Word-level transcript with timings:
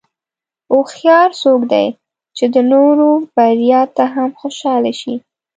هوښیار 0.71 1.29
څوک 1.41 1.61
دی 1.71 1.87
چې 2.37 2.45
د 2.53 2.55
نورو 2.71 3.07
بریا 3.35 3.81
ته 3.95 4.03
هم 4.15 4.29
خوشاله 4.41 4.91
شي. 4.99 5.15